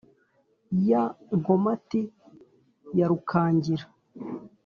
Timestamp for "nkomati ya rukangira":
1.37-3.85